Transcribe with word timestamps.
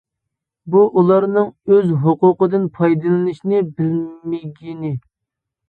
بۇ 0.75 0.79
ئۇلارنىڭ 1.01 1.51
ئۆز 1.75 1.91
ھوقۇقىدىن 2.07 2.67
پايدىلىنىشنى 2.79 3.63
بىلمىگىنى. 3.79 4.95